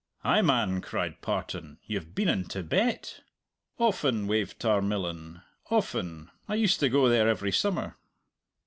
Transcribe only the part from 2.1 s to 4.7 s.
been in Tibet?" "Often," waved